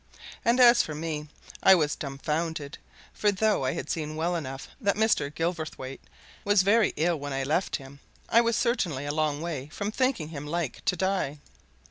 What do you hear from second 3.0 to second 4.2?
for though I had seen